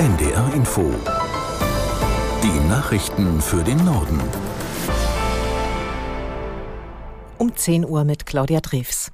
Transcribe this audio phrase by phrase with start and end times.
[0.00, 0.90] NDR Info.
[2.42, 4.18] Die Nachrichten für den Norden.
[7.36, 9.12] Um 10 Uhr mit Claudia Drews.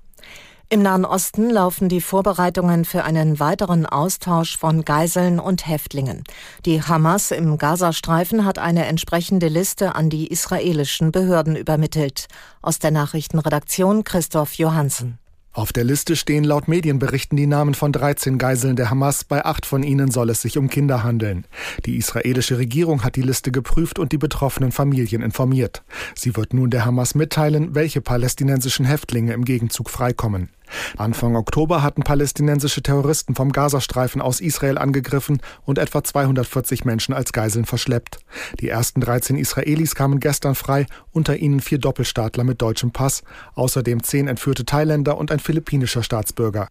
[0.68, 6.22] Im Nahen Osten laufen die Vorbereitungen für einen weiteren Austausch von Geiseln und Häftlingen.
[6.64, 12.28] Die Hamas im Gazastreifen hat eine entsprechende Liste an die israelischen Behörden übermittelt.
[12.62, 15.18] Aus der Nachrichtenredaktion Christoph Johansen.
[15.56, 19.24] Auf der Liste stehen laut Medienberichten die Namen von 13 Geiseln der Hamas.
[19.24, 21.46] Bei acht von ihnen soll es sich um Kinder handeln.
[21.86, 25.82] Die israelische Regierung hat die Liste geprüft und die betroffenen Familien informiert.
[26.14, 30.50] Sie wird nun der Hamas mitteilen, welche palästinensischen Häftlinge im Gegenzug freikommen.
[30.96, 37.32] Anfang Oktober hatten palästinensische Terroristen vom Gazastreifen aus Israel angegriffen und etwa 240 Menschen als
[37.32, 38.18] Geiseln verschleppt.
[38.60, 43.22] Die ersten 13 Israelis kamen gestern frei, unter ihnen vier Doppelstaatler mit deutschem Pass,
[43.54, 46.68] außerdem zehn entführte Thailänder und ein philippinischer Staatsbürger.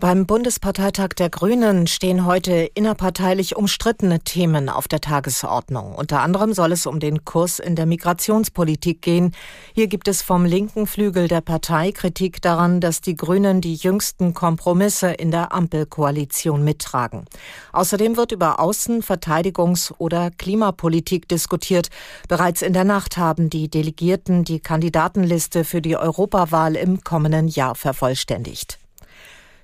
[0.00, 5.94] Beim Bundesparteitag der Grünen stehen heute innerparteilich umstrittene Themen auf der Tagesordnung.
[5.94, 9.32] Unter anderem soll es um den Kurs in der Migrationspolitik gehen.
[9.74, 14.32] Hier gibt es vom linken Flügel der Partei Kritik daran, dass die Grünen die jüngsten
[14.32, 17.26] Kompromisse in der Ampelkoalition mittragen.
[17.74, 21.90] Außerdem wird über Außen-, Verteidigungs- oder Klimapolitik diskutiert.
[22.26, 27.74] Bereits in der Nacht haben die Delegierten die Kandidatenliste für die Europawahl im kommenden Jahr
[27.74, 28.78] vervollständigt.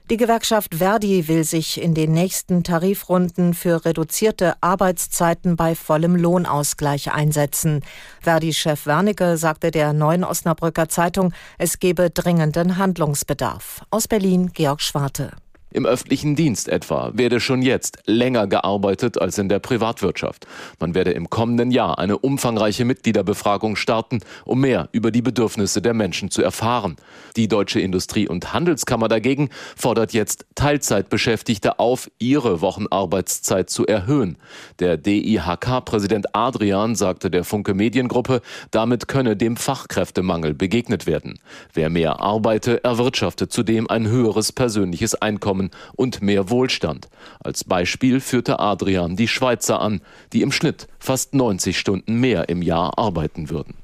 [0.08, 7.12] Die Gewerkschaft Verdi will sich in den nächsten Tarifrunden für reduzierte Arbeitszeiten bei vollem Lohnausgleich
[7.12, 7.82] einsetzen.
[8.20, 13.82] Verdi-Chef Wernicke sagte der Neuen Osnabrücker Zeitung, es gebe dringenden Handlungsbedarf.
[13.90, 15.32] Aus Berlin Georg Schwarte.
[15.76, 20.46] Im öffentlichen Dienst etwa werde schon jetzt länger gearbeitet als in der Privatwirtschaft.
[20.80, 25.92] Man werde im kommenden Jahr eine umfangreiche Mitgliederbefragung starten, um mehr über die Bedürfnisse der
[25.92, 26.96] Menschen zu erfahren.
[27.36, 34.38] Die Deutsche Industrie- und Handelskammer dagegen fordert jetzt Teilzeitbeschäftigte auf, ihre Wochenarbeitszeit zu erhöhen.
[34.78, 41.38] Der DIHK-Präsident Adrian sagte der Funke Mediengruppe, damit könne dem Fachkräftemangel begegnet werden.
[41.74, 45.20] Wer mehr arbeite, erwirtschafte zudem ein höheres persönliches
[45.66, 47.08] Einkommen und mehr Wohlstand.
[47.40, 50.00] Als Beispiel führte Adrian die Schweizer an,
[50.32, 53.74] die im Schnitt fast 90 Stunden mehr im Jahr arbeiten würden.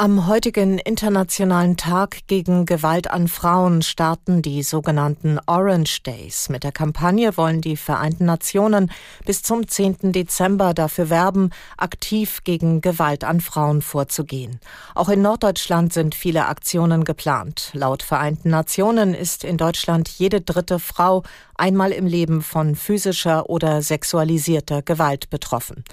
[0.00, 6.48] Am heutigen Internationalen Tag gegen Gewalt an Frauen starten die sogenannten Orange Days.
[6.50, 8.92] Mit der Kampagne wollen die Vereinten Nationen
[9.26, 10.12] bis zum 10.
[10.12, 14.60] Dezember dafür werben, aktiv gegen Gewalt an Frauen vorzugehen.
[14.94, 17.70] Auch in Norddeutschland sind viele Aktionen geplant.
[17.72, 21.24] Laut Vereinten Nationen ist in Deutschland jede dritte Frau
[21.58, 25.84] einmal im Leben von physischer oder sexualisierter Gewalt betroffen.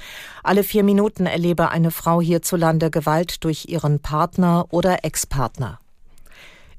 [0.43, 5.79] Alle vier Minuten erlebe eine Frau hierzulande Gewalt durch ihren Partner oder Ex-Partner.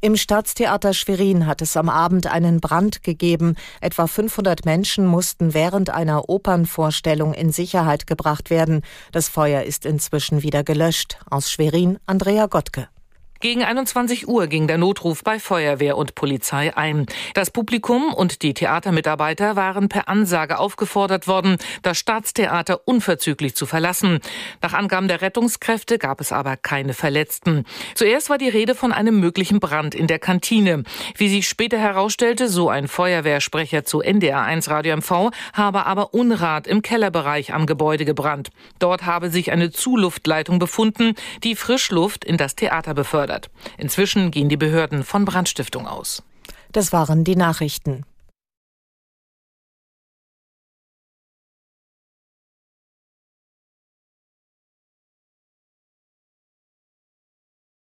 [0.02, 3.56] Im Staatstheater Schwerin hat es am Abend einen Brand gegeben.
[3.80, 8.82] Etwa 500 Menschen mussten während einer Opernvorstellung in Sicherheit gebracht werden.
[9.10, 11.18] Das Feuer ist inzwischen wieder gelöscht.
[11.28, 12.88] Aus Schwerin Andrea Gottke.
[13.40, 17.06] Gegen 21 Uhr ging der Notruf bei Feuerwehr und Polizei ein.
[17.34, 24.20] Das Publikum und die Theatermitarbeiter waren per Ansage aufgefordert worden, das Staatstheater unverzüglich zu verlassen.
[24.62, 27.64] Nach Angaben der Rettungskräfte gab es aber keine Verletzten.
[27.94, 30.84] Zuerst war die Rede von einem möglichen Brand in der Kantine.
[31.16, 36.80] Wie sich später herausstellte, so ein Feuerwehrsprecher zu NDR1 Radio MV, habe aber Unrat im
[36.80, 38.48] Kellerbereich am Gebäude gebrannt.
[38.78, 41.14] Dort habe sich eine Zuluftleitung befunden,
[41.44, 43.50] die Frischluft in das Theater befördert gefördert.
[43.78, 46.22] Inzwischen gehen die Behörden von Brandstiftung aus.
[46.72, 48.04] Das waren die Nachrichten.